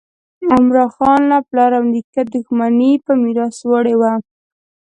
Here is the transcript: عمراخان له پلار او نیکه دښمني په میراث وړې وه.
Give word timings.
عمراخان 0.55 1.21
له 1.31 1.37
پلار 1.47 1.71
او 1.77 1.83
نیکه 1.93 2.21
دښمني 2.33 2.91
په 3.05 3.11
میراث 3.21 3.57
وړې 3.69 3.95
وه. 4.01 4.13